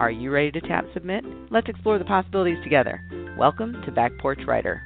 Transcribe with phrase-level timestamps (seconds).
[0.00, 1.24] Are you ready to tap submit?
[1.50, 3.00] Let's explore the possibilities together.
[3.38, 4.82] Welcome to Back Porch Writer.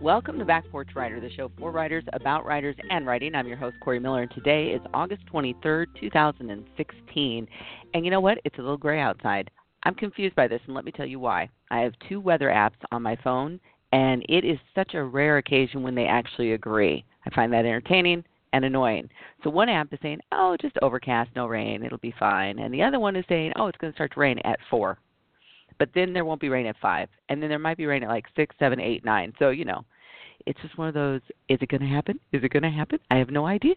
[0.00, 3.36] Welcome to Back Porch Writer, the show for writers, about writers, and writing.
[3.36, 7.48] I'm your host, Corey Miller, and today is August 23rd, 2016.
[7.94, 8.38] And you know what?
[8.44, 9.48] It's a little gray outside.
[9.84, 11.48] I'm confused by this, and let me tell you why.
[11.70, 13.60] I have two weather apps on my phone,
[13.92, 17.04] and it is such a rare occasion when they actually agree.
[17.24, 19.08] I find that entertaining and annoying.
[19.44, 22.82] So one app is saying, "Oh, just overcast, no rain, it'll be fine," and the
[22.82, 24.98] other one is saying, "Oh, it's going to start to rain at four,
[25.78, 28.08] but then there won't be rain at five, and then there might be rain at
[28.08, 29.32] like six, seven, eight, nine.
[29.38, 29.84] So you know,
[30.46, 31.20] it's just one of those.
[31.48, 32.18] Is it going to happen?
[32.32, 32.98] Is it going to happen?
[33.10, 33.74] I have no idea.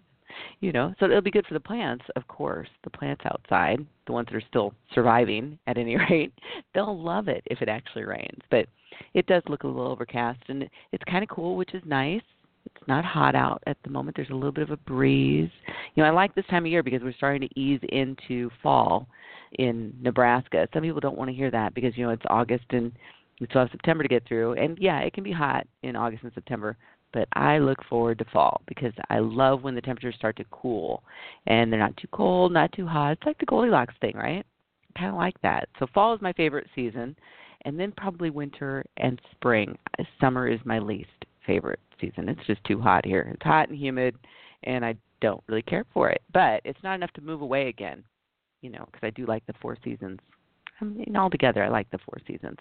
[0.59, 2.69] You know, so it'll be good for the plants, of course.
[2.83, 6.31] The plants outside, the ones that are still surviving at any rate,
[6.73, 8.39] they'll love it if it actually rains.
[8.51, 8.67] But
[9.15, 12.21] it does look a little overcast, and it's kind of cool, which is nice
[12.65, 14.15] it's not hot out at the moment.
[14.15, 15.49] There's a little bit of a breeze.
[15.95, 19.07] You know, I like this time of year because we're starting to ease into fall
[19.53, 20.67] in Nebraska.
[20.73, 22.91] Some people don't want to hear that because you know it's August and
[23.39, 24.53] we still have September to get through.
[24.53, 26.77] And yeah, it can be hot in August and September,
[27.13, 31.03] but I look forward to fall because I love when the temperatures start to cool
[31.47, 33.13] and they're not too cold, not too hot.
[33.13, 34.45] It's like the Goldilocks thing, right?
[34.97, 35.69] Kind of like that.
[35.79, 37.15] So fall is my favorite season,
[37.63, 39.77] and then probably winter and spring.
[40.19, 41.09] Summer is my least
[41.49, 42.29] favorite season.
[42.29, 43.31] It's just too hot here.
[43.33, 44.15] It's hot and humid,
[44.63, 46.21] and I don't really care for it.
[46.31, 48.03] But it's not enough to move away again,
[48.61, 50.19] you know, because I do like the four seasons.
[50.79, 52.57] I mean, altogether, I like the four seasons.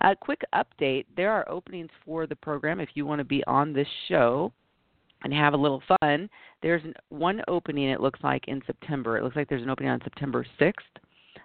[0.00, 3.44] A uh, quick update: there are openings for the program if you want to be
[3.46, 4.50] on this show
[5.24, 6.28] and have a little fun.
[6.62, 7.90] There's one opening.
[7.90, 9.18] It looks like in September.
[9.18, 10.72] It looks like there's an opening on September 6th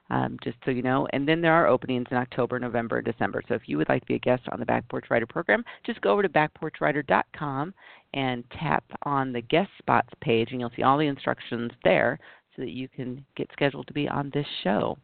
[0.10, 1.08] um, just so you know.
[1.14, 3.42] And then there are openings in October, November, and December.
[3.48, 5.64] So if you would like to be a guest on the Back Porch Writer program,
[5.86, 7.74] just go over to backporchwriter.com
[8.14, 12.20] and tap on the guest spots page, and you'll see all the instructions there
[12.56, 14.98] so that you can get scheduled to be on this show.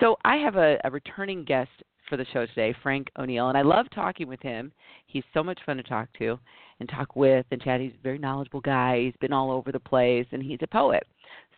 [0.00, 1.70] So I have a, a returning guest
[2.08, 4.72] for the show today, Frank O'Neal, and I love talking with him.
[5.06, 6.38] He's so much fun to talk to
[6.80, 7.80] and talk with and chat.
[7.80, 9.00] He's a very knowledgeable guy.
[9.00, 11.04] He's been all over the place, and he's a poet.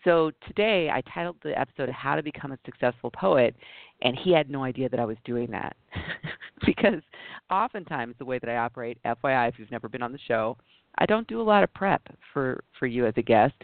[0.05, 3.55] So today I titled the episode How to Become a Successful Poet,
[4.03, 5.77] and he had no idea that I was doing that.
[6.67, 7.01] because
[7.51, 10.59] oftentimes the way that I operate, FYI, if you've never been on the show,
[10.99, 13.55] I don't do a lot of prep for, for you as a guest.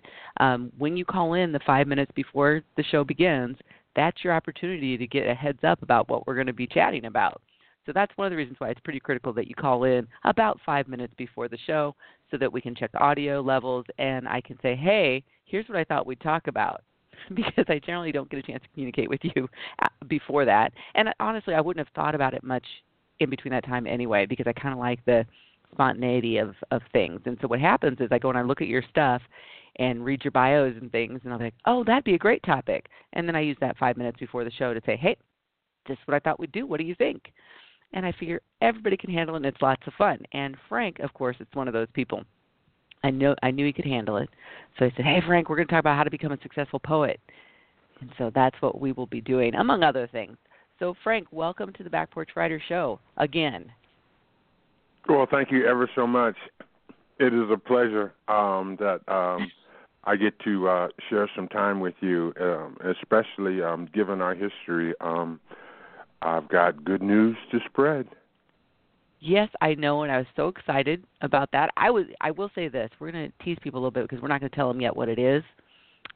[0.41, 3.59] Um, when you call in the five minutes before the show begins,
[3.95, 7.05] that's your opportunity to get a heads up about what we're going to be chatting
[7.05, 7.43] about.
[7.87, 10.61] So that's one of the reasons why it's pretty critical that you call in about
[10.65, 11.95] five minutes before the show
[12.30, 15.84] so that we can check audio levels and I can say, hey, here's what I
[15.84, 16.82] thought we'd talk about.
[17.34, 19.48] because I generally don't get a chance to communicate with you
[19.82, 20.72] uh, before that.
[20.94, 22.64] And honestly, I wouldn't have thought about it much
[23.20, 25.26] in between that time anyway because I kind of like the
[25.72, 27.20] spontaneity of of things.
[27.26, 29.22] And so what happens is I go and I look at your stuff
[29.76, 32.86] and read your bios and things and I'm like, "Oh, that'd be a great topic."
[33.12, 35.16] And then I use that 5 minutes before the show to say, "Hey,
[35.86, 36.66] this is what I thought we'd do.
[36.66, 37.32] What do you think?"
[37.93, 40.19] And I figure everybody can handle it and it's lots of fun.
[40.33, 42.25] And Frank, of course, is one of those people
[43.03, 44.28] I know I knew he could handle it.
[44.78, 46.78] So I said, "Hey Frank, we're going to talk about how to become a successful
[46.78, 47.21] poet."
[48.01, 50.37] And so that's what we will be doing among other things.
[50.78, 53.71] So Frank, welcome to the Back Porch Writer show again.
[55.09, 56.37] Well, thank you ever so much.
[57.19, 59.51] It is a pleasure um, that um,
[60.05, 64.95] I get to uh, share some time with you, um, especially um, given our history.
[66.22, 68.06] I've got good news to spread.
[69.20, 71.70] Yes, I know, and I was so excited about that.
[71.76, 72.06] I was.
[72.20, 74.41] I will say this: we're going to tease people a little bit because we're not
[74.41, 75.42] going to tell them yet what it is.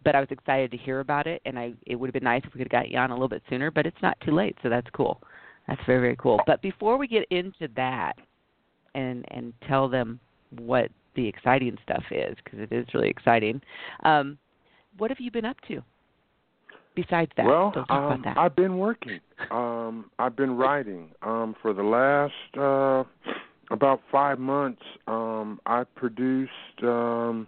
[0.03, 1.75] But I was excited to hear about it, and I.
[1.87, 3.43] It would have been nice if we could have got you on a little bit
[3.51, 5.21] sooner, but it's not too late, so that's cool.
[5.69, 6.41] That's very very cool.
[6.47, 8.15] But before we get into that,
[8.95, 10.19] and and tell them
[10.59, 13.61] what the exciting stuff is, because it is really exciting.
[14.05, 14.39] Um,
[14.97, 15.83] what have you been up to?
[16.95, 17.47] Besides that?
[17.47, 18.37] Well, um, that.
[18.37, 19.21] I've been working.
[19.51, 23.05] Um, I've been writing um, for the last uh,
[23.71, 24.83] about five months.
[25.07, 26.51] Um, I produced
[26.83, 27.47] um,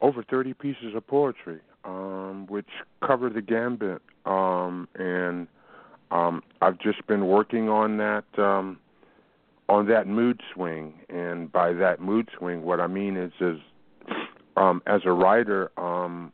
[0.00, 2.68] over 30 pieces of poetry, um, which
[3.06, 5.46] cover the gambit, um, and
[6.10, 8.24] um, I've just been working on that.
[8.38, 8.78] Um,
[9.68, 13.58] on that mood swing, and by that mood swing, what I mean is, is
[14.56, 16.32] um, as a writer, um,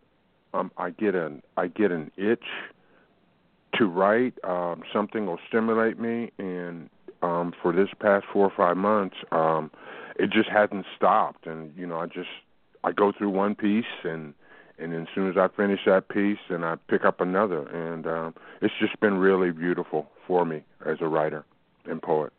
[0.55, 2.45] um, I get an I get an itch
[3.75, 4.35] to write.
[4.45, 6.89] Um, something will stimulate me, and
[7.23, 9.71] um, for this past four or five months, um,
[10.19, 11.47] it just hasn't stopped.
[11.47, 12.29] And you know, I just
[12.85, 14.35] I go through one piece, and
[14.79, 18.35] and as soon as I finish that piece, and I pick up another, and um,
[18.63, 21.45] it's just been really beautiful for me as a writer
[21.87, 22.33] and poet.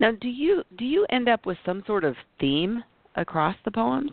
[0.00, 2.82] Now, do you do you end up with some sort of theme
[3.16, 4.12] across the poems?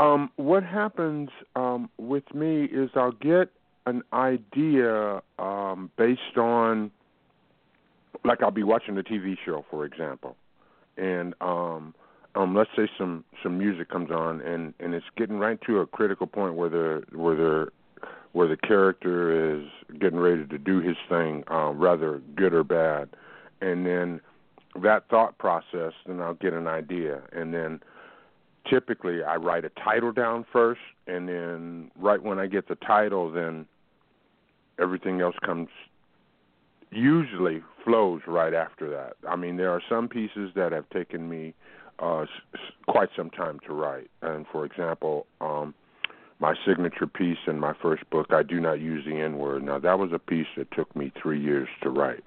[0.00, 3.50] Um, what happens um, with me is I'll get
[3.84, 6.90] an idea um, based on,
[8.24, 10.36] like I'll be watching a TV show, for example,
[10.96, 11.94] and um,
[12.34, 15.86] um, let's say some some music comes on, and and it's getting right to a
[15.86, 17.68] critical point where the where the
[18.32, 19.66] where the character is
[20.00, 23.10] getting ready to do his thing, uh, rather good or bad,
[23.60, 24.22] and then
[24.82, 27.80] that thought process, then I'll get an idea, and then
[28.70, 33.30] typically I write a title down first, and then right when I get the title,
[33.30, 33.66] then
[34.80, 35.68] everything else comes
[36.90, 39.14] usually flows right after that.
[39.28, 41.54] I mean, there are some pieces that have taken me
[42.00, 42.28] uh, s-
[42.88, 45.74] quite some time to write, and for example, um,
[46.40, 49.62] my signature piece in my first book, I do not use the N word.
[49.62, 52.24] Now that was a piece that took me three years to write,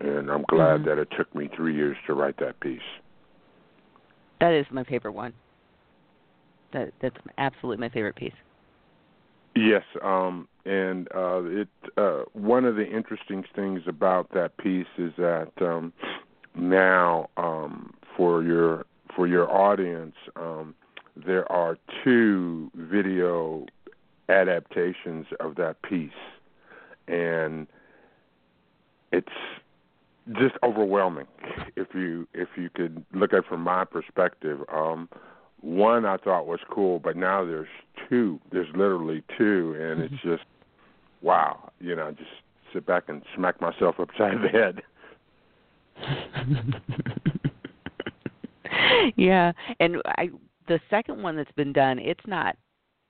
[0.00, 0.84] and I'm glad Mhm.
[0.84, 2.82] that it took me three years to write that piece.
[4.40, 5.32] That is my favorite one.
[6.74, 8.34] That that's absolutely my favorite piece.
[9.56, 15.12] Yes, um, and uh, it uh, one of the interesting things about that piece is
[15.16, 15.92] that um,
[16.56, 18.84] now um, for your
[19.14, 20.74] for your audience, um,
[21.16, 23.64] there are two video
[24.28, 26.10] adaptations of that piece,
[27.06, 27.68] and
[29.12, 29.28] it's
[30.32, 31.26] just overwhelming
[31.76, 34.60] if you if you could look at it from my perspective.
[34.72, 35.08] Um,
[35.64, 37.68] one I thought was cool, but now there's
[38.08, 38.40] two.
[38.52, 40.44] There's literally two, and it's just
[41.22, 41.72] wow.
[41.80, 42.30] You know, just
[42.72, 44.82] sit back and smack myself upside the head.
[49.16, 50.28] yeah, and I
[50.68, 52.56] the second one that's been done, it's not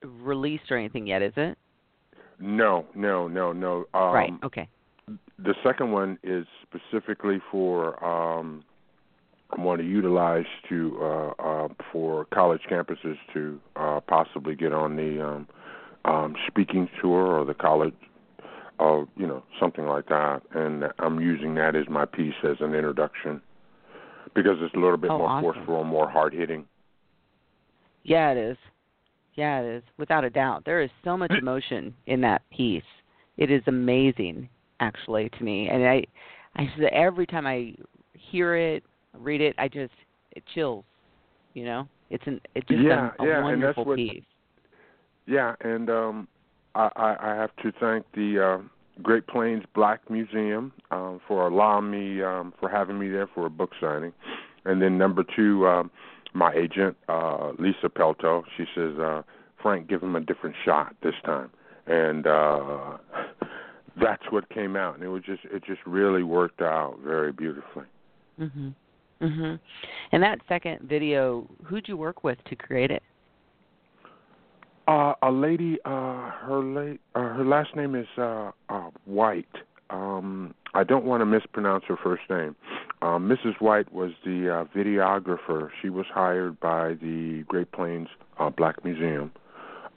[0.05, 1.59] released or anything yet, is it?
[2.39, 3.87] No, no, no, no.
[3.95, 4.33] Um, right.
[4.45, 4.69] Okay.
[5.39, 8.65] The second one is specifically for um,
[9.59, 15.25] want to utilize to uh, uh, for college campuses to uh, possibly get on the
[15.25, 15.49] um,
[16.05, 17.95] um, speaking tour or the college,
[18.79, 20.43] or you know something like that.
[20.55, 23.41] And I'm using that as my piece as an introduction
[24.35, 25.55] because it's a little bit Oh, more awesome.
[25.55, 26.67] forceful and more hard hitting.
[28.03, 28.56] Yeah, it is.
[29.35, 29.83] Yeah, it is.
[29.97, 30.65] Without a doubt.
[30.65, 32.83] There is so much emotion in that piece.
[33.37, 34.49] It is amazing
[34.81, 35.69] actually to me.
[35.69, 36.05] And I
[36.56, 37.75] I every time I
[38.12, 38.85] hear it,
[39.19, 39.93] read it, I just
[40.32, 40.84] it chills.
[41.55, 41.88] You know?
[42.11, 44.22] It's an it's just Yeah, a, a yeah, and that's wonderful what- piece.
[45.26, 46.28] Yeah, and um,
[46.75, 51.90] I, I, I have to thank the uh, Great Plains Black Museum um, for allowing
[51.90, 54.12] me um, for having me there for a book signing,
[54.66, 55.90] and then number two, um,
[56.34, 58.43] my agent uh, Lisa Pelto.
[58.58, 59.22] She says, uh,
[59.62, 61.49] Frank, give him a different shot this time,
[61.87, 62.99] and uh,
[64.00, 67.84] that's what came out, and it was just it just really worked out very beautifully.
[68.38, 68.75] Mhm.
[69.20, 69.58] Mhm.
[70.12, 73.02] And that second video, who'd you work with to create it?
[74.87, 79.46] Uh, a lady, uh, her late, uh, her last name is uh, uh, White.
[79.88, 82.55] Um, I don't want to mispronounce her first name.
[83.00, 83.60] Um, Mrs.
[83.60, 85.70] White was the uh, videographer.
[85.81, 88.08] She was hired by the Great Plains
[88.39, 89.31] uh, Black Museum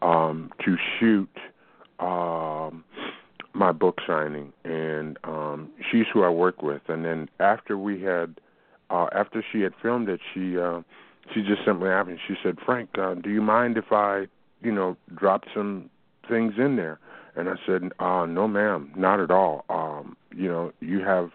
[0.02, 1.30] um, to shoot
[2.00, 2.84] um,
[3.54, 6.82] my book signing, and um, she's who I work with.
[6.88, 8.40] And then after we had,
[8.90, 10.82] uh, after she had filmed it, she uh,
[11.34, 12.18] she just simply asked me.
[12.28, 14.28] She said, "Frank, uh, do you mind if I?"
[14.62, 15.90] you know, drop some
[16.28, 17.00] things in there.
[17.36, 19.66] And I said, uh, no ma'am, not at all.
[19.70, 21.30] Um, you know, you have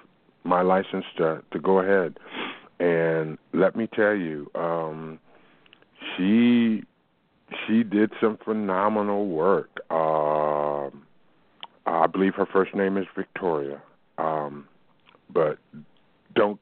[0.45, 2.19] my license to, to go ahead.
[2.81, 5.21] And let me tell you, um,
[6.17, 6.83] she
[7.67, 9.69] she did some phenomenal work.
[9.91, 11.05] Um
[11.85, 13.81] I believe her first name is Victoria.
[14.19, 14.67] Um,
[15.33, 15.59] but
[16.35, 16.59] don't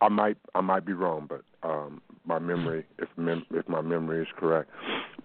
[0.00, 4.22] I might I might be wrong, but um, my memory, if mem- if my memory
[4.22, 4.70] is correct,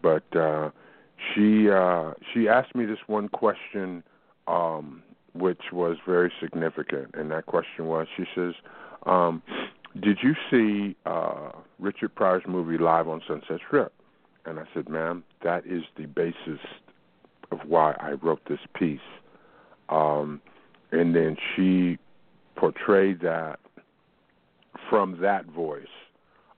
[0.02, 0.70] but uh,
[1.34, 4.04] she uh, she asked me this one question,
[4.48, 5.02] um,
[5.34, 8.54] which was very significant, and that question was, she says,
[9.06, 9.42] um,
[10.02, 13.94] "Did you see uh, Richard Pryor's movie Live on Sunset Strip?"
[14.46, 16.60] And I said, "Ma'am, that is the basis
[17.52, 19.00] of why I wrote this piece."
[19.88, 20.42] Um,
[20.92, 21.98] and then she
[22.56, 23.60] portrayed that
[24.90, 25.86] from that voice.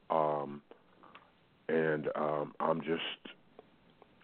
[0.10, 0.62] Um,
[1.70, 3.36] and um, I'm just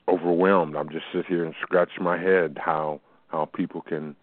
[0.08, 0.76] overwhelmed.
[0.76, 4.16] I'm just sit here and scratch my head how how people can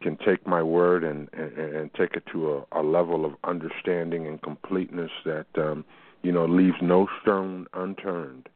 [0.00, 4.26] can take my word and and, and take it to a, a level of understanding
[4.26, 5.84] and completeness that um,
[6.22, 8.48] you know leaves no stone unturned.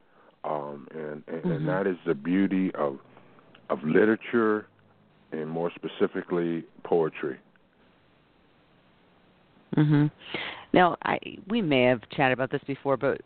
[0.44, 1.50] Um, and and, mm-hmm.
[1.52, 2.98] and that is the beauty of
[3.70, 4.66] of literature,
[5.32, 7.38] and more specifically poetry.
[9.76, 10.10] Mhm.
[10.72, 13.20] Now, I we may have chatted about this before, but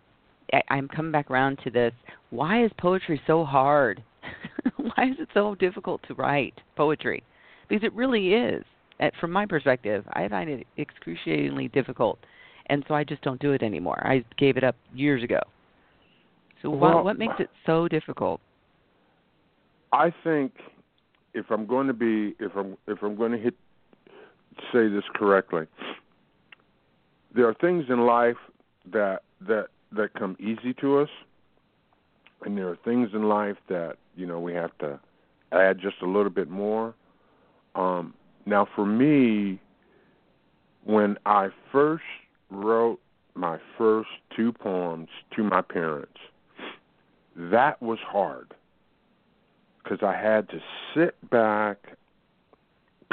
[0.52, 1.92] I, I'm coming back around to this.
[2.30, 4.02] Why is poetry so hard?
[4.76, 7.22] Why is it so difficult to write poetry?
[7.68, 8.64] Because it really is.
[9.20, 12.20] From my perspective, I find it excruciatingly difficult,
[12.66, 14.00] and so I just don't do it anymore.
[14.06, 15.40] I gave it up years ago.
[16.62, 18.40] So well, what what makes it so difficult?
[19.92, 20.52] I think
[21.34, 23.54] if I'm going to be if I'm if I'm going to hit
[24.72, 25.64] say this correctly,
[27.34, 28.36] there are things in life
[28.92, 31.08] that that that come easy to us,
[32.44, 34.98] and there are things in life that you know we have to
[35.52, 36.94] add just a little bit more.
[37.74, 38.14] Um,
[38.46, 39.60] now, for me,
[40.84, 42.04] when I first
[42.50, 43.00] wrote
[43.34, 46.18] my first two poems to my parents,
[47.36, 48.52] that was hard
[49.82, 50.60] because I had to
[50.94, 51.96] sit back,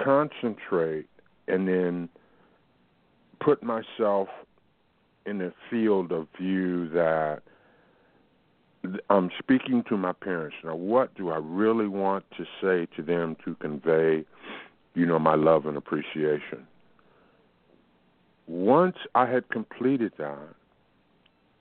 [0.04, 1.08] concentrate,
[1.48, 2.10] and then
[3.40, 4.28] put myself
[5.26, 7.42] in a field of view that
[9.10, 10.56] I'm speaking to my parents.
[10.64, 14.24] Now, what do I really want to say to them to convey,
[14.96, 16.66] you know, my love and appreciation?
[18.48, 20.56] Once I had completed that,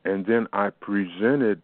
[0.05, 1.61] and then I presented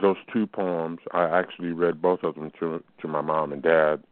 [0.00, 4.02] those two poems, I actually read both of them to to my mom and dad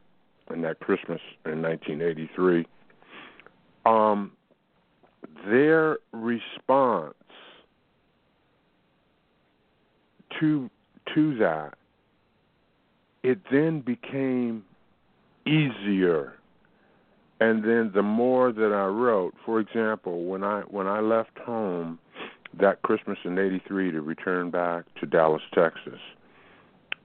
[0.53, 2.67] in that Christmas in 1983.
[3.85, 4.33] Um,
[5.47, 7.15] their response
[10.41, 10.71] to
[11.15, 11.75] to that
[13.23, 14.65] it then became
[15.47, 16.35] easier.
[17.41, 21.99] And then the more that I wrote for example when I when I left home
[22.59, 25.99] that Christmas in 83 to return back to Dallas Texas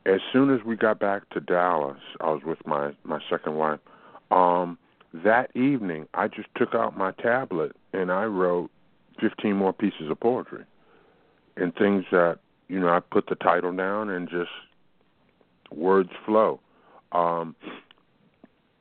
[0.05, 3.79] as soon as we got back to Dallas I was with my my second wife
[4.29, 4.77] um
[5.13, 8.70] that evening I just took out my tablet and I wrote
[9.20, 10.63] 15 more pieces of poetry
[11.56, 12.38] and things that
[12.68, 14.51] you know I put the title down and just
[15.72, 16.60] words flow.
[17.12, 17.56] Um,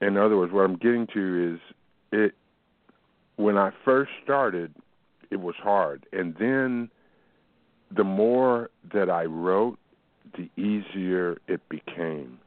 [0.01, 1.61] in other words, what I'm getting to is
[2.13, 2.35] it.
[3.37, 4.75] When I first started,
[5.31, 6.91] it was hard, and then
[7.95, 9.79] the more that I wrote,
[10.37, 12.39] the easier it became,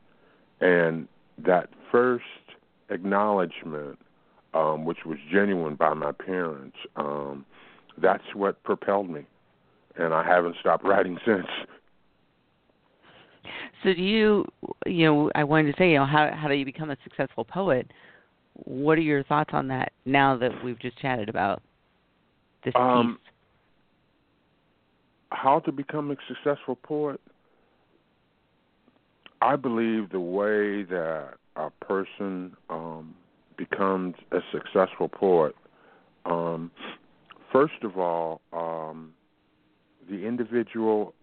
[0.61, 1.07] and
[1.37, 2.23] that first
[2.89, 3.99] acknowledgement
[4.53, 7.45] um, which was genuine by my parents, um,
[8.01, 9.25] that's what propelled me,
[9.97, 11.47] and I haven't stopped writing since.
[13.83, 14.45] So do you,
[14.85, 17.45] you know, I wanted to say, you know, how how do you become a successful
[17.45, 17.89] poet?
[18.53, 21.61] What are your thoughts on that now that we've just chatted about
[22.65, 23.33] this um, piece?
[25.31, 27.21] How to become a successful poet?
[29.41, 33.15] I believe the way that a person um,
[33.59, 35.53] becomes a successful poet,
[36.25, 36.71] um,
[37.51, 39.11] first of all, um,
[40.09, 41.13] the individual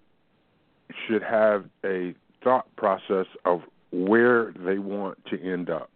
[1.07, 2.15] should have a
[2.45, 5.91] thought process of where they want to end up.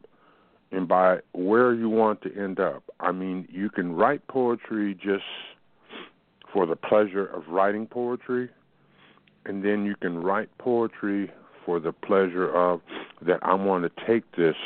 [0.73, 5.25] And by where you want to end up, I mean you can write poetry just
[6.53, 8.49] for the pleasure of writing poetry,
[9.45, 11.31] and then you can write poetry
[11.65, 12.81] for the pleasure of
[13.23, 14.57] that I want to take this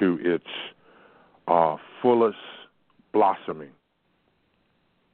[0.00, 0.44] to its
[1.48, 2.36] uh, fullest
[3.12, 3.70] blossoming,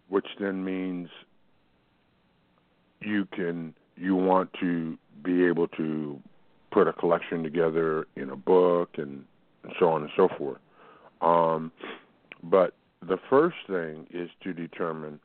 [0.09, 1.09] which then means
[3.01, 6.21] you can you want to be able to
[6.71, 9.25] put a collection together in a book and,
[9.65, 10.59] and so on and so forth.
[11.21, 11.73] Um,
[12.43, 12.75] but
[13.07, 15.19] the first thing is to determine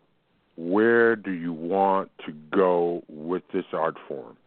[0.55, 4.37] where do you want to go with this art form.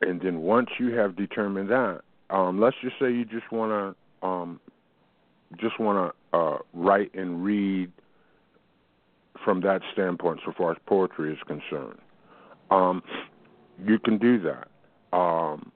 [0.00, 2.00] And then once you have determined that,
[2.30, 4.60] um, let's just say you just want to um,
[5.58, 7.90] just want to uh, write and read
[9.44, 11.98] from that standpoint, so far as poetry is concerned.
[12.70, 13.02] Um,
[13.84, 14.68] you can do that.
[15.16, 15.72] Um,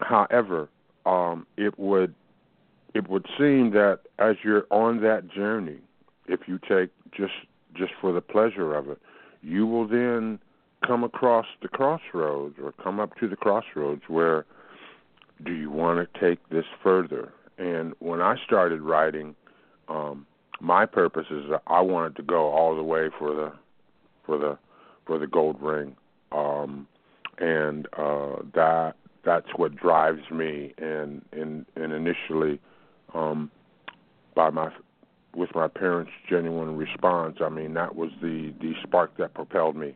[0.00, 0.68] however,
[1.06, 2.14] um, it would
[2.94, 5.78] it would seem that as you're on that journey,
[6.26, 7.32] if you take just
[7.74, 8.98] just for the pleasure of it,
[9.42, 10.38] you will then
[10.86, 14.46] come across the crossroads or come up to the crossroads where
[15.44, 17.32] do you want to take this further?
[17.60, 19.36] And when I started writing,
[19.88, 20.26] um,
[20.60, 23.52] my purpose is I wanted to go all the way for the
[24.24, 24.58] for the
[25.06, 25.94] for the gold ring,
[26.32, 26.86] um,
[27.38, 32.58] and uh, that that's what drives me and and and initially
[33.14, 33.50] um
[34.34, 34.70] by my
[35.34, 39.94] with my parents genuine response i mean that was the the spark that propelled me.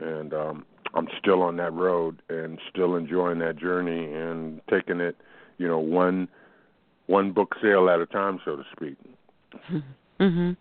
[0.00, 5.16] And um i'm still on that road and still enjoying that journey and taking it
[5.58, 6.28] you know one
[7.06, 8.96] one book sale at a time so to speak
[10.20, 10.52] Mm-hmm.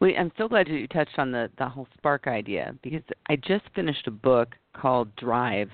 [0.00, 3.36] We I'm so glad that you touched on the the whole spark idea because I
[3.36, 5.68] just finished a book called Drive.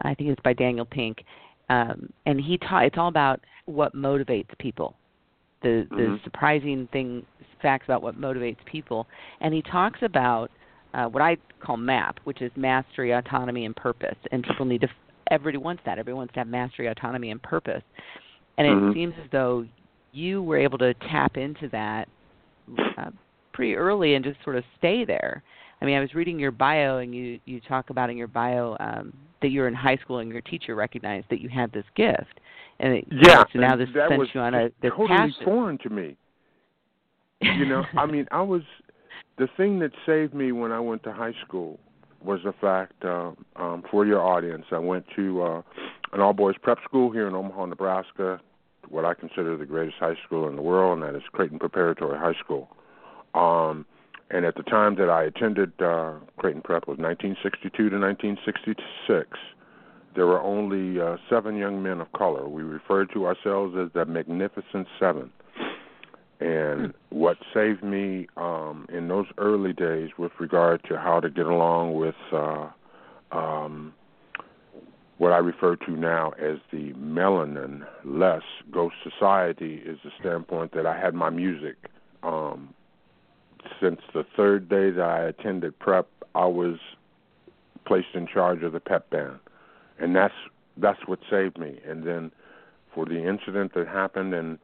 [0.00, 1.24] I think it's by Daniel Pink.
[1.70, 4.96] Um and he taught it's all about what motivates people.
[5.62, 6.24] The the Mhm.
[6.24, 7.24] surprising thing
[7.60, 9.06] facts about what motivates people
[9.40, 10.50] and he talks about
[10.94, 14.16] uh, what I call MAP, which is mastery, autonomy, and purpose.
[14.30, 14.88] And people need to,
[15.30, 15.92] everybody wants that.
[15.92, 17.82] Everybody wants to have mastery, autonomy, and purpose.
[18.58, 18.94] And it Mhm.
[18.94, 19.66] seems as though
[20.12, 22.08] you were able to tap into that
[22.98, 23.10] uh,
[23.52, 25.42] pretty early and just sort of stay there.
[25.80, 28.76] I mean, I was reading your bio, and you you talk about in your bio
[28.78, 31.84] um, that you were in high school and your teacher recognized that you had this
[31.96, 32.40] gift,
[32.78, 35.44] and it, Yeah, so now this was you on a this totally passion.
[35.44, 36.16] foreign to me.
[37.40, 38.62] You know, I mean, I was
[39.38, 41.80] the thing that saved me when I went to high school
[42.24, 44.66] was the fact uh, um, for your audience.
[44.70, 45.62] I went to uh,
[46.12, 48.40] an all boys prep school here in Omaha, Nebraska,
[48.88, 52.18] what I consider the greatest high school in the world, and that is Creighton Preparatory
[52.18, 52.68] High School.
[53.34, 53.86] Um,
[54.30, 59.38] and at the time that I attended uh, Creighton Prep was 1962 to 1966.
[60.14, 62.48] There were only uh, seven young men of color.
[62.48, 65.30] We referred to ourselves as the Magnificent Seven.
[66.42, 71.46] And what saved me um, in those early days with regard to how to get
[71.46, 72.68] along with uh,
[73.30, 73.94] um,
[75.18, 80.84] what I refer to now as the melanin less ghost society is the standpoint that
[80.84, 81.76] I had my music.
[82.24, 82.74] Um,
[83.80, 86.78] since the third day that I attended prep, I was
[87.86, 89.38] placed in charge of the pep band,
[90.00, 90.34] and that's
[90.76, 91.78] that's what saved me.
[91.86, 92.32] And then
[92.92, 94.58] for the incident that happened and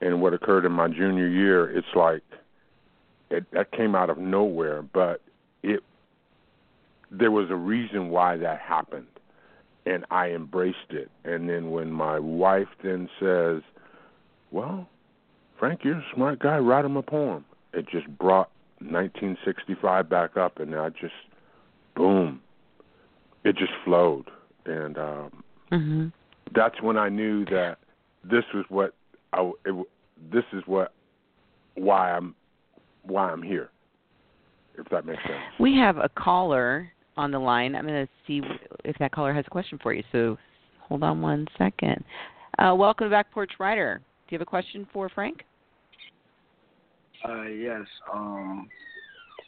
[0.00, 2.22] and what occurred in my junior year, it's like
[3.30, 5.20] it that came out of nowhere, but
[5.62, 5.80] it
[7.10, 9.06] there was a reason why that happened
[9.86, 11.10] and I embraced it.
[11.24, 13.62] And then when my wife then says,
[14.50, 14.88] "Well,
[15.58, 16.58] Frank, you're a smart guy.
[16.58, 21.14] Write him a poem." It just brought 1965 back up, and I just,
[21.94, 22.40] boom,
[23.44, 24.30] it just flowed,
[24.66, 26.08] and um, hmm
[26.54, 27.78] that's when I knew that
[28.24, 28.94] this was what
[29.32, 29.52] I.
[29.64, 29.86] It,
[30.32, 30.92] this is what
[31.74, 32.34] why I'm
[33.02, 33.70] why I'm here.
[34.78, 35.34] If that makes sense.
[35.58, 37.74] We have a caller on the line.
[37.74, 38.42] I'm going to see
[38.84, 40.02] if that caller has a question for you.
[40.12, 40.36] So
[40.80, 42.04] hold on one second.
[42.58, 44.02] Uh, welcome to Back Porch Writer.
[44.28, 45.44] Do you have a question for Frank?
[47.26, 47.82] Uh, yes.
[48.12, 48.68] Um,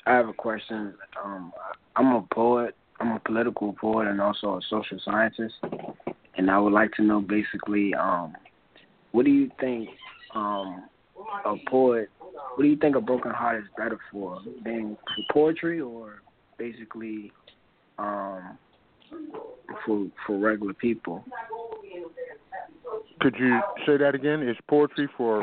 [0.07, 0.94] I have a question.
[1.22, 1.52] Um,
[1.96, 2.74] I'm a poet.
[3.00, 5.54] I'm a political poet and also a social scientist,
[6.37, 8.35] and I would like to know basically, um,
[9.12, 9.88] what do you think
[10.35, 10.85] um,
[11.45, 12.09] a poet?
[12.55, 16.23] What do you think a broken heart is better for, being for poetry or
[16.59, 17.33] basically
[17.99, 18.59] um,
[19.85, 21.25] for for regular people?
[23.21, 24.43] Could you say that again?
[24.43, 25.43] Is poetry for?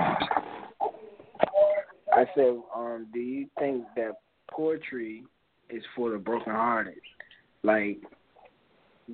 [2.14, 4.14] I said, um, do you think that
[4.50, 5.24] poetry
[5.70, 7.02] is for the brokenhearted?
[7.64, 7.98] Like,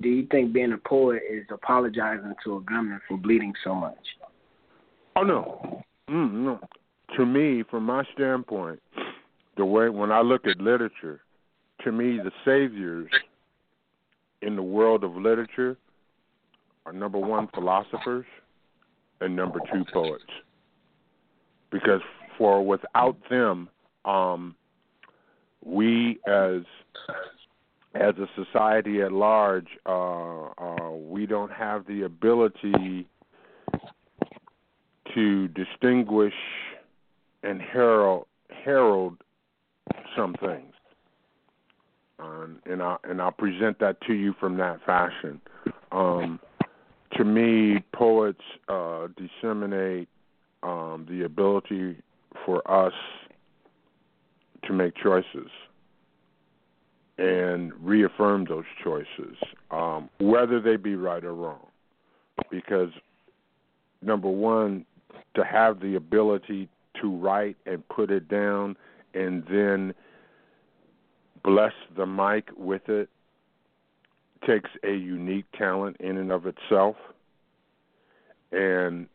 [0.00, 3.98] do you think being a poet is apologizing to a gunman for bleeding so much?
[5.16, 6.60] Oh no, mm, no.
[7.16, 8.80] To me, from my standpoint,
[9.56, 11.20] the way when I look at literature,
[11.84, 13.10] to me the saviors
[14.40, 15.76] in the world of literature
[16.86, 18.26] are number one philosophers
[19.20, 20.24] and number two poets.
[21.70, 22.00] Because
[22.38, 23.68] for without them,
[24.04, 24.54] um,
[25.64, 26.62] we as
[27.94, 33.06] as a society at large, uh, uh, we don't have the ability
[35.14, 36.34] to distinguish
[37.42, 38.26] and herald
[38.64, 39.16] herald
[40.16, 40.72] some things.
[42.18, 45.40] Um, and I and I'll present that to you from that fashion.
[45.90, 46.38] Um,
[47.16, 50.08] to me, poets uh, disseminate
[50.62, 51.96] um, the ability
[52.46, 52.94] for us
[54.64, 55.50] to make choices
[57.18, 59.36] and reaffirm those choices,
[59.70, 61.66] um, whether they be right or wrong.
[62.50, 62.88] Because
[64.00, 64.86] number one,
[65.34, 66.68] to have the ability
[67.00, 68.76] to write and put it down
[69.14, 69.94] and then
[71.42, 73.08] bless the mic with it
[74.46, 76.96] takes a unique talent in and of itself.
[78.50, 79.06] And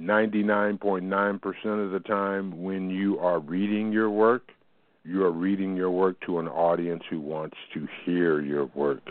[0.00, 4.50] 99.9% of the time, when you are reading your work,
[5.04, 9.02] you are reading your work to an audience who wants to hear your work.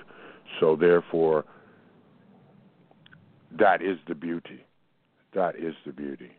[0.60, 1.46] So, therefore,
[3.58, 4.64] that is the beauty.
[5.34, 6.32] That is the beauty.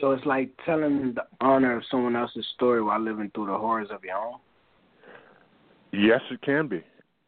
[0.00, 3.88] So it's like telling the honor of someone else's story while living through the horrors
[3.90, 4.38] of your own.
[5.92, 6.82] Yes, it can be,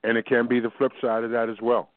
[0.04, 1.90] and it can be the flip side of that as well.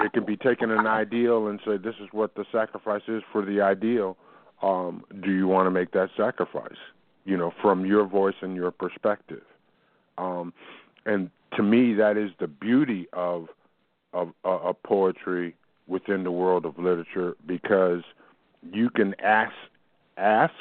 [0.00, 3.44] It can be taking an ideal and say, "This is what the sacrifice is for
[3.44, 4.16] the ideal."
[4.62, 6.78] Um, do you want to make that sacrifice?
[7.24, 9.42] You know, from your voice and your perspective.
[10.18, 10.52] Um,
[11.06, 13.48] and to me, that is the beauty of
[14.12, 18.02] of, uh, of poetry within the world of literature because
[18.72, 19.52] you can ask,
[20.16, 20.54] ask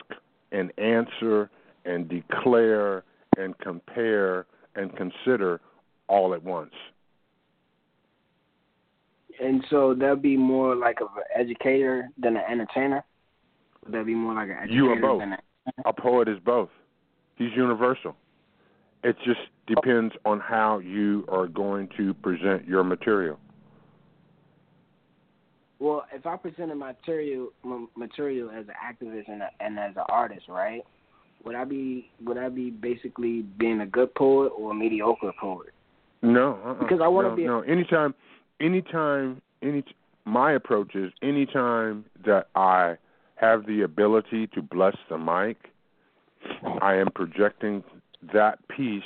[0.52, 1.50] and answer
[1.86, 3.04] and declare
[3.38, 5.62] and compare and consider
[6.08, 6.74] all at once.
[9.42, 13.04] And so that'd be more like of an educator than an entertainer.
[13.84, 15.24] That'd that be more like an educator you are both.
[15.86, 16.70] a poet is both.
[17.36, 18.16] He's universal.
[19.04, 23.38] It just depends on how you are going to present your material.
[25.84, 27.50] Well, if I presented material
[27.98, 30.82] material as an activist and, a, and as an artist, right?
[31.44, 35.74] Would I be would I be basically being a good poet or a mediocre poet?
[36.22, 36.76] No, uh-uh.
[36.76, 37.44] because I want to no, be.
[37.44, 37.60] no.
[37.64, 38.16] Anytime,
[38.62, 39.84] anytime, any.
[40.24, 42.96] My approach is anytime that I
[43.36, 45.58] have the ability to bless the mic,
[46.82, 47.84] I am projecting
[48.34, 49.04] that piece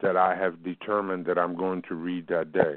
[0.00, 2.76] that I have determined that I'm going to read that day,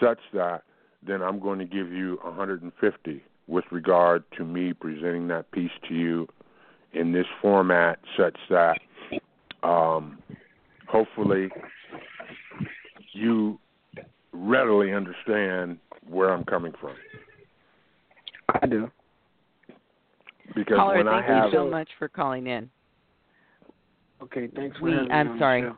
[0.00, 0.62] such that
[1.06, 5.94] then I'm going to give you 150 with regard to me presenting that piece to
[5.94, 6.28] you
[6.92, 8.78] in this format, such that
[9.62, 10.18] um,
[10.86, 11.48] hopefully
[13.12, 13.58] you
[14.32, 16.94] readily understand where I'm coming from.
[18.62, 18.90] I do.
[20.54, 22.70] Because Caller, when thank I have you so much for calling in.
[24.22, 25.62] Okay, thanks for We- having me I'm on the sorry.
[25.62, 25.76] show.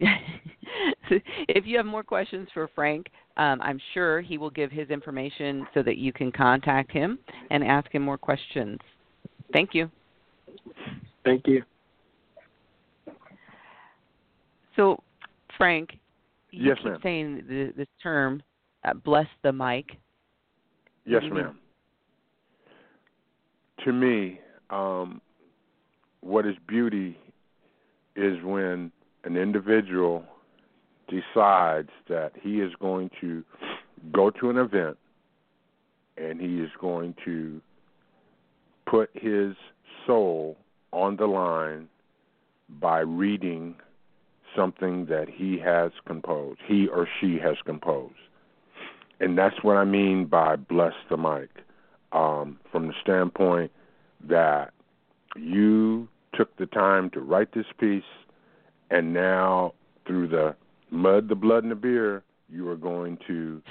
[1.48, 3.06] if you have more questions for Frank,
[3.40, 7.18] um, I'm sure he will give his information so that you can contact him
[7.50, 8.78] and ask him more questions.
[9.50, 9.90] Thank you.
[11.24, 11.62] Thank you.
[14.76, 15.02] So,
[15.56, 15.98] Frank,
[16.50, 17.00] you Yes, keep ma'am.
[17.02, 18.42] saying the, this term,
[18.84, 19.86] uh, "bless the mic."
[21.06, 21.44] Yes, do you mean?
[21.44, 21.58] ma'am.
[23.86, 25.22] To me, um,
[26.20, 27.18] what is beauty
[28.16, 28.92] is when
[29.24, 30.24] an individual
[31.10, 33.44] decides that he is going to
[34.12, 34.96] go to an event
[36.16, 37.60] and he is going to
[38.86, 39.54] put his
[40.06, 40.56] soul
[40.92, 41.88] on the line
[42.80, 43.74] by reading
[44.56, 48.14] something that he has composed, he or she has composed.
[49.20, 51.50] And that's what I mean by bless the mic,
[52.12, 53.70] um, from the standpoint
[54.28, 54.72] that
[55.36, 58.02] you took the time to write this piece,
[58.90, 59.74] and now
[60.06, 60.56] through the
[60.90, 63.62] mud, the blood, and the beer, you are going to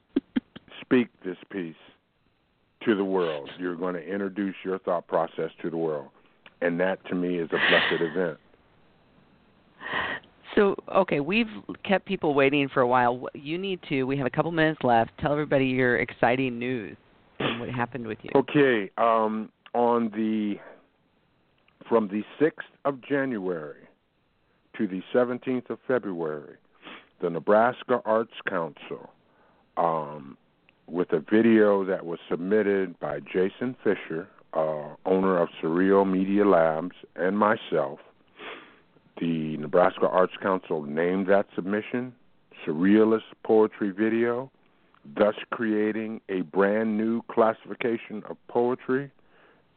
[0.80, 1.74] speak this piece
[2.84, 3.50] to the world.
[3.58, 6.08] You're going to introduce your thought process to the world.
[6.60, 8.38] And that to me is a blessed event.
[10.54, 11.46] So, okay, we've
[11.84, 13.26] kept people waiting for a while.
[13.34, 14.04] You need to.
[14.04, 15.10] We have a couple minutes left.
[15.18, 16.96] Tell everybody your exciting news
[17.38, 18.30] and what happened with you.
[18.36, 20.56] Okay, um, on the
[21.88, 22.52] from the 6th
[22.84, 23.88] of January
[24.76, 26.56] to the 17th of February,
[27.20, 29.10] the Nebraska Arts Council,
[29.76, 30.36] um,
[30.86, 36.96] with a video that was submitted by Jason Fisher, uh, owner of Surreal Media Labs,
[37.16, 38.00] and myself,
[39.20, 42.12] the Nebraska Arts Council named that submission
[42.66, 44.50] Surrealist Poetry Video,
[45.16, 49.10] thus creating a brand new classification of poetry.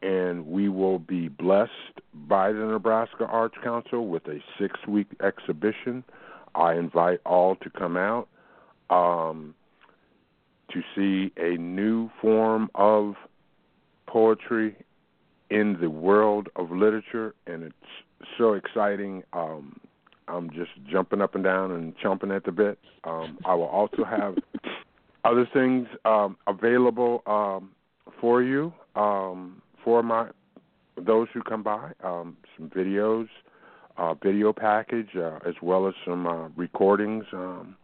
[0.02, 1.72] And we will be blessed
[2.28, 6.04] by the Nebraska Arts Council with a six week exhibition.
[6.54, 8.28] I invite all to come out
[8.90, 9.56] um,
[10.72, 13.16] to see a new form of
[14.08, 14.76] poetry
[15.50, 17.76] in the world of literature, and it's
[18.38, 19.24] so exciting.
[19.34, 19.80] Um,
[20.28, 22.80] I'm just jumping up and down and chomping at the bit.
[23.04, 24.36] Um, I will also have
[25.26, 27.72] other things um, available um,
[28.20, 30.28] for you um, for my
[30.98, 31.92] those who come by.
[32.04, 33.28] Um, some videos,
[33.98, 37.78] uh, video package, uh, as well as some uh, recordings um,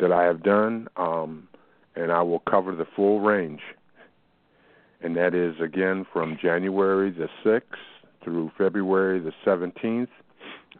[0.00, 1.46] that I have done, um,
[1.94, 3.60] and I will cover the full range.
[5.00, 7.82] And that is again from January the sixth
[8.24, 10.08] through February the seventeenth,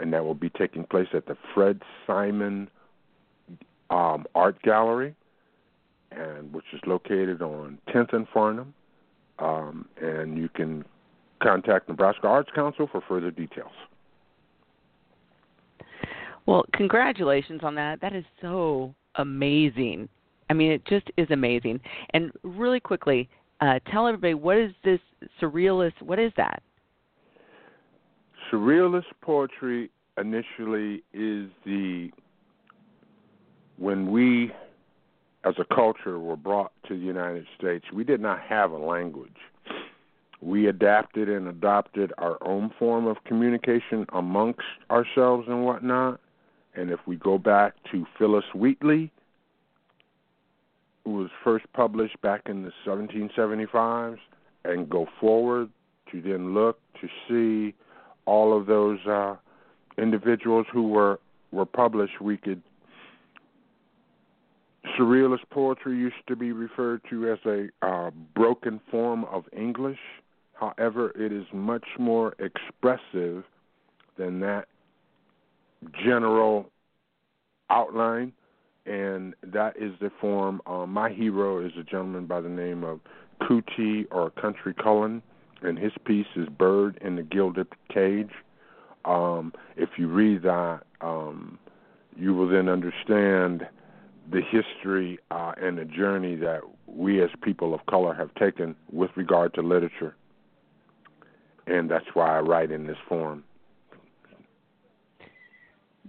[0.00, 2.70] and that will be taking place at the Fred Simon
[3.90, 5.14] um, Art Gallery,
[6.10, 8.72] and which is located on 10th and Farnam.
[9.38, 10.84] Um, and you can
[11.42, 13.72] contact Nebraska Arts Council for further details.
[16.46, 18.00] Well, congratulations on that.
[18.00, 20.08] That is so amazing.
[20.50, 21.80] I mean, it just is amazing.
[22.10, 23.28] And really quickly,
[23.60, 25.00] uh, tell everybody what is this
[25.40, 26.00] surrealist?
[26.02, 26.62] What is that?
[28.52, 32.10] Surrealist poetry initially is the
[33.78, 34.52] when we
[35.44, 39.36] as a culture were brought to the United States, we did not have a language.
[40.40, 46.20] We adapted and adopted our own form of communication amongst ourselves and whatnot.
[46.74, 49.10] And if we go back to Phillis Wheatley,
[51.04, 54.18] who was first published back in the 1775s,
[54.64, 55.68] and go forward
[56.10, 57.74] to then look to see
[58.24, 59.36] all of those uh,
[59.98, 61.20] individuals who were
[61.52, 62.62] were published, we could
[64.98, 69.98] surrealist poetry used to be referred to as a uh, broken form of English.
[70.54, 73.44] However, it is much more expressive
[74.16, 74.66] than that
[76.04, 76.70] general
[77.70, 78.32] outline,
[78.86, 80.60] and that is the form.
[80.66, 83.00] Uh, my hero is a gentleman by the name of
[83.42, 85.22] Kuti or Country Cullen,
[85.62, 88.30] and his piece is Bird in the Gilded Cage.
[89.04, 91.58] Um, if you read that, um,
[92.16, 93.66] you will then understand
[94.30, 99.10] the history uh, and the journey that we as people of color have taken with
[99.16, 100.16] regard to literature.
[101.66, 103.44] And that's why I write in this form.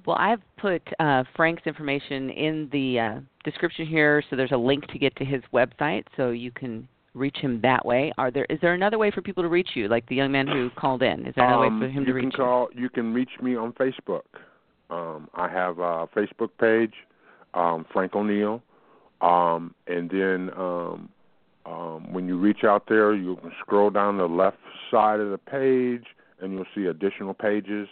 [0.06, 4.86] Well, I've put uh, Frank's information in the uh, description here, so there's a link
[4.88, 8.12] to get to his website, so you can reach him that way.
[8.18, 10.48] Are there is there another way for people to reach you, like the young man
[10.48, 11.26] who called in?
[11.26, 12.32] Is there another um, way for him to reach you?
[12.32, 12.82] can call, you?
[12.84, 14.24] You can reach me on Facebook.
[14.90, 16.94] Um, I have a Facebook page,
[17.56, 18.62] um, Frank O'Neal,
[19.22, 21.10] um, and then um,
[21.66, 24.58] um, when you reach out there, you can scroll down the left
[24.92, 26.06] side of the page,
[26.40, 27.88] and you'll see additional pages.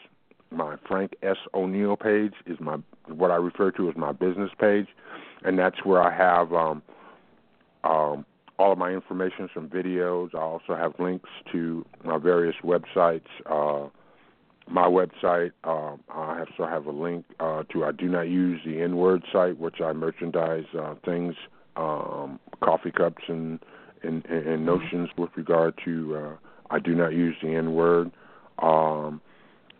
[0.51, 1.37] My Frank S.
[1.55, 4.87] O'Neal page is my what I refer to as my business page,
[5.43, 6.83] and that's where I have um,
[7.83, 8.25] um,
[8.59, 10.35] all of my information, some videos.
[10.35, 13.21] I also have links to my various websites.
[13.45, 13.89] Uh,
[14.69, 18.81] my website, uh, I also have a link uh, to I do not use the
[18.81, 21.35] N word site, which I merchandise uh, things,
[21.75, 23.59] um, coffee cups and,
[24.03, 26.35] and, and notions with regard to uh,
[26.69, 28.11] I do not use the N word,
[28.61, 29.21] um,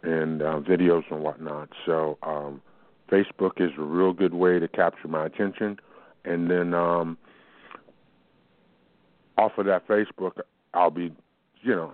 [0.04, 1.70] and uh, videos and whatnot.
[1.86, 2.62] So um,
[3.10, 5.80] Facebook is a real good way to capture my attention,
[6.26, 7.18] and then um,
[9.38, 10.40] off of that Facebook,
[10.74, 11.14] I'll be,
[11.62, 11.94] you know,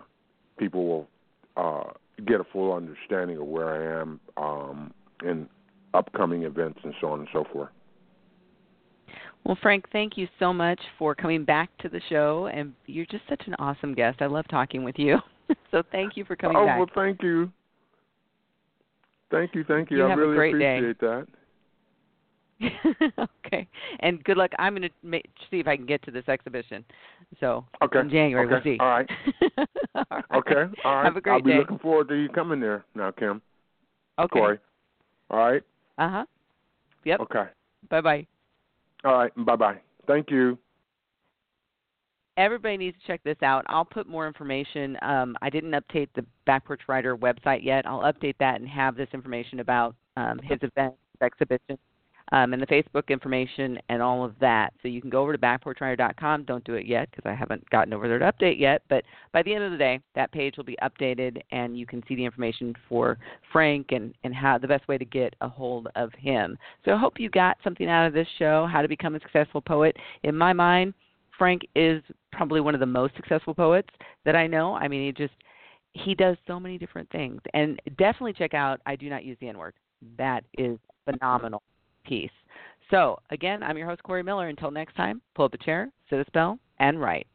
[0.58, 1.08] people will
[1.56, 1.92] uh,
[2.26, 5.48] get a full understanding of where I am um, in
[5.94, 7.70] upcoming events and so on and so forth.
[9.46, 13.24] Well, Frank, thank you so much for coming back to the show, and you're just
[13.30, 14.22] such an awesome guest.
[14.22, 15.18] I love talking with you.
[15.72, 16.76] so thank you for coming oh, back.
[16.76, 17.52] Oh well, thank you.
[19.32, 19.98] Thank you, thank you.
[19.98, 21.08] you I have really a great appreciate day.
[21.08, 21.28] that.
[23.46, 23.68] okay,
[24.02, 24.52] and good luck.
[24.60, 26.84] I'm going to see if I can get to this exhibition.
[27.40, 28.00] So Okay.
[28.00, 28.54] in January, okay.
[28.54, 28.80] we'll see.
[28.80, 29.10] All right.
[29.96, 30.24] All right.
[30.36, 30.64] Okay.
[30.84, 31.06] All right.
[31.06, 31.58] Have a great I'll be day.
[31.58, 33.42] looking forward to you coming there now, Kim.
[34.20, 34.40] Okay.
[34.40, 34.60] Corey.
[35.30, 35.62] All right.
[35.98, 36.26] Uh huh.
[37.06, 37.20] Yep.
[37.22, 37.46] Okay.
[37.90, 38.28] Bye bye.
[39.06, 39.32] All right.
[39.46, 39.78] Bye bye.
[40.08, 40.58] Thank you.
[42.38, 43.66] Everybody needs to check this out.
[43.68, 44.98] I'll put more information.
[45.02, 47.86] Um, I didn't update the Back Porch Writer website yet.
[47.86, 51.78] I'll update that and have this information about um, his event, his exhibition,
[52.32, 54.74] um, and the Facebook information and all of that.
[54.82, 56.44] So you can go over to backporchwriter.com.
[56.44, 58.84] Don't do it yet because I haven't gotten over there to update yet.
[58.90, 62.04] But by the end of the day, that page will be updated and you can
[62.08, 63.18] see the information for
[63.52, 66.58] Frank and, and how the best way to get a hold of him.
[66.86, 69.62] So I hope you got something out of this show, how to become a successful
[69.62, 69.96] poet.
[70.24, 70.94] In my mind,
[71.38, 73.90] Frank is probably one of the most successful poets
[74.26, 74.76] that I know.
[74.76, 75.34] I mean, he just
[75.94, 77.42] he does so many different things.
[77.54, 79.74] And definitely check out I Do Not Use the N Word.
[80.18, 81.64] That is phenomenal
[82.92, 84.48] So, again, I'm your host, Corey Miller.
[84.48, 87.28] Until next time, pull up a chair, sit a spell, and write.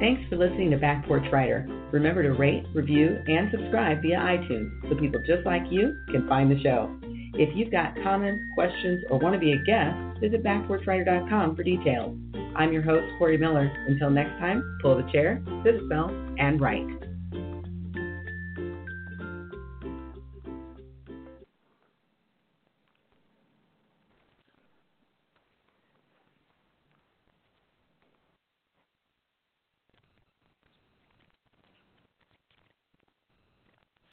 [0.00, 1.66] Thanks for listening to Back Porch Writer.
[1.92, 6.50] Remember to rate, review, and subscribe via iTunes so people just like you can find
[6.50, 6.96] the show.
[7.34, 12.16] If you've got comments, questions, or want to be a guest, visit backporchwriter.com for details.
[12.56, 13.70] I'm your host, Corey Miller.
[13.88, 17.07] Until next time, pull the chair, sit a spell, and write.